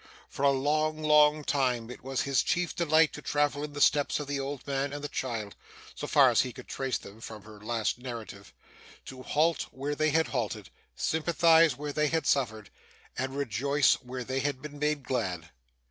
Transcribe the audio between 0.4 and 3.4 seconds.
a long, long time, it was his chief delight to